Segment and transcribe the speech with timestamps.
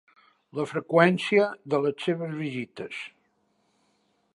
[0.59, 1.45] La freqüència
[1.75, 3.03] de les seves visites.